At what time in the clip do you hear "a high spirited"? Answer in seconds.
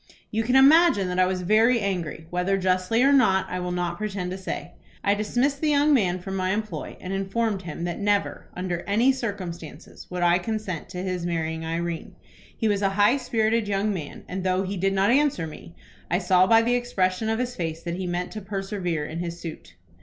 12.81-13.67